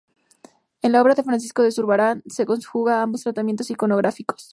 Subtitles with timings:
[0.81, 4.49] En la obra de Francisco de Zurbarán se conjugan ambos tratamientos iconográficos.